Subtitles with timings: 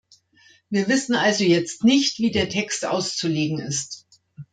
[0.71, 4.07] Wir wissen also jetzt nicht, wie der Text auszulegen ist.